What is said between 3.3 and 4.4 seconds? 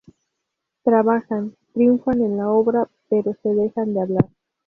se dejan de hablar.